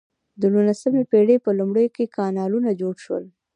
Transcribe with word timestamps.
د 0.41 0.43
نولسمې 0.53 1.03
پیړۍ 1.11 1.37
په 1.45 1.51
لومړیو 1.59 1.93
کې 1.95 2.13
کانالونه 2.17 2.69
جوړ 2.81 2.95
شول. 3.05 3.23